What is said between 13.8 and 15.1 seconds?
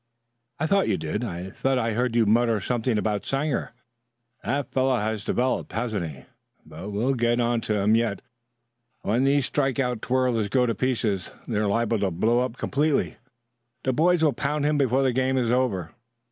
The boys will pound him before